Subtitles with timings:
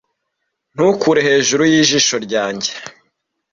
[0.73, 2.71] ntukure hejuru yijisho ryanjye